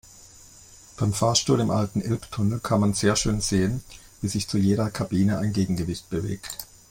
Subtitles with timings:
[0.97, 3.83] Beim Fahrstuhl im alten Elbtunnel kann man sehr schön sehen,
[4.23, 6.57] wie sich zu jeder Kabine ein Gegengewicht bewegt.